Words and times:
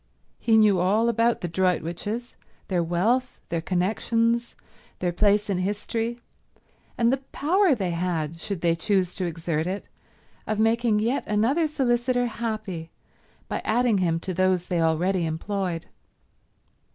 He 0.39 0.57
knew 0.57 0.79
all 0.79 1.09
about 1.09 1.41
the 1.41 1.47
Droitwiches, 1.47 2.33
their 2.69 2.81
wealth, 2.81 3.39
their 3.49 3.61
connections, 3.61 4.55
their 4.97 5.11
place 5.11 5.47
in 5.47 5.59
history, 5.59 6.19
and 6.97 7.13
the 7.13 7.17
power 7.31 7.75
they 7.75 7.91
had, 7.91 8.39
should 8.39 8.61
they 8.61 8.73
choose 8.75 9.13
to 9.13 9.27
exert 9.27 9.67
it, 9.67 9.87
of 10.47 10.57
making 10.57 10.97
yet 10.97 11.27
another 11.27 11.67
solicitor 11.67 12.25
happy 12.25 12.89
by 13.47 13.61
adding 13.63 13.99
him 13.99 14.19
to 14.21 14.33
those 14.33 14.65
they 14.65 14.81
already 14.81 15.23
employed. 15.27 15.85